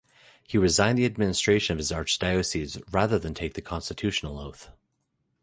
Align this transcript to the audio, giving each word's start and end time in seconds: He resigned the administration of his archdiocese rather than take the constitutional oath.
He 0.47 0.57
resigned 0.57 0.97
the 0.97 1.05
administration 1.05 1.73
of 1.73 1.77
his 1.77 1.91
archdiocese 1.91 2.81
rather 2.91 3.19
than 3.19 3.35
take 3.35 3.53
the 3.53 3.61
constitutional 3.61 4.39
oath. 4.39 4.71